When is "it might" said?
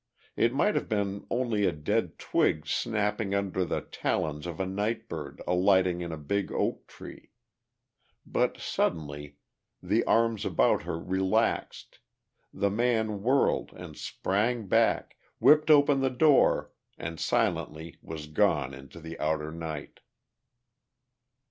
0.35-0.73